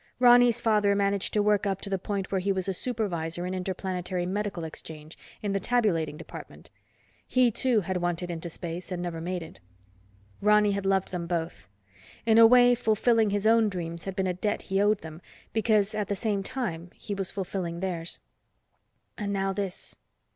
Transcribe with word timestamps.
Ronny's 0.17 0.59
father 0.61 0.95
managed 0.95 1.31
to 1.33 1.43
work 1.43 1.67
up 1.67 1.79
to 1.81 1.89
the 1.91 1.99
point 1.99 2.31
where 2.31 2.41
he 2.41 2.51
was 2.51 2.67
a 2.67 2.73
supervisor 2.73 3.45
in 3.45 3.53
Interplanetary 3.53 4.25
Medical 4.25 4.63
Exchange, 4.63 5.15
in 5.43 5.53
the 5.53 5.59
tabulating 5.59 6.17
department. 6.17 6.71
He, 7.27 7.51
too, 7.51 7.81
had 7.81 7.97
wanted 7.97 8.31
into 8.31 8.49
space, 8.49 8.91
and 8.91 8.99
never 8.99 9.21
made 9.21 9.43
it. 9.43 9.59
Ronny 10.41 10.71
had 10.71 10.87
loved 10.87 11.11
them 11.11 11.27
both. 11.27 11.67
In 12.25 12.39
a 12.39 12.47
way 12.47 12.73
fulfilling 12.73 13.29
his 13.29 13.45
own 13.45 13.69
dreams 13.69 14.05
had 14.05 14.15
been 14.15 14.25
a 14.25 14.33
debt 14.33 14.63
he 14.63 14.81
owed 14.81 15.01
them, 15.01 15.21
because 15.53 15.93
at 15.93 16.07
the 16.07 16.15
same 16.15 16.41
time 16.41 16.89
he 16.95 17.13
was 17.13 17.29
fulfilling 17.29 17.79
theirs. 17.79 18.19
And 19.19 19.31
now 19.31 19.53
this. 19.53 19.97